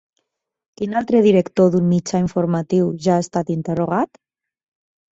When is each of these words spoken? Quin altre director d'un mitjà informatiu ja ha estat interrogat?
Quin 0.79 0.95
altre 1.01 1.19
director 1.25 1.69
d'un 1.77 1.87
mitjà 1.91 2.23
informatiu 2.23 2.91
ja 3.07 3.21
ha 3.21 3.27
estat 3.29 3.57
interrogat? 3.61 4.23